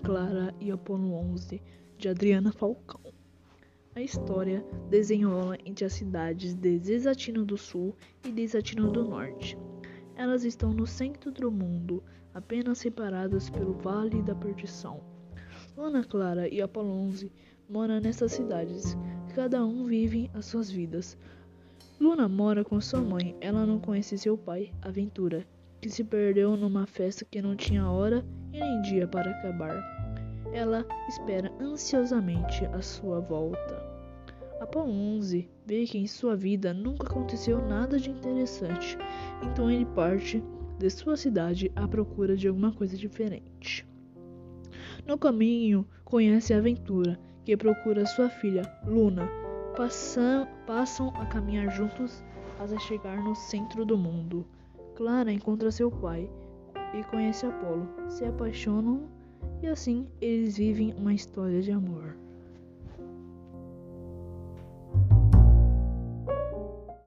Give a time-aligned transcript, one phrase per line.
[0.00, 1.60] Clara e Apolo 11,
[1.98, 3.00] de Adriana Falcão.
[3.96, 7.94] A história desenrola entre as cidades de Desatino do Sul
[8.24, 9.58] e Desatino do Norte.
[10.14, 12.02] Elas estão no centro do mundo,
[12.32, 15.02] apenas separadas pelo Vale da Perdição.
[15.76, 17.32] Ana Clara e Apolo 11
[17.68, 18.96] moram nessas cidades,
[19.34, 21.18] cada um vive as suas vidas.
[22.00, 25.44] Luna mora com sua mãe, ela não conhece seu pai, Aventura,
[25.80, 29.82] que se perdeu numa festa que não tinha hora e nem dia para acabar.
[30.52, 33.82] Ela espera ansiosamente a sua volta.
[34.60, 38.96] Apolo 11 vê que em sua vida nunca aconteceu nada de interessante,
[39.42, 40.42] então ele parte
[40.78, 43.86] de sua cidade à procura de alguma coisa diferente.
[45.06, 49.28] No caminho, conhece a Aventura, que procura sua filha, Luna.
[49.76, 52.22] Passam, passam a caminhar juntos
[52.60, 54.46] até chegar no centro do mundo.
[54.94, 56.30] Clara encontra seu pai
[56.92, 59.08] e conhece Apolo, se apaixonam
[59.62, 62.16] e assim eles vivem uma história de amor.